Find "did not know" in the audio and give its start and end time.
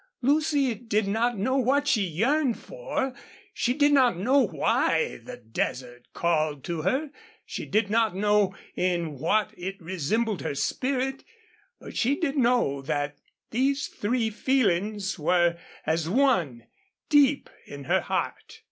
0.73-1.57, 3.71-4.39, 7.67-8.51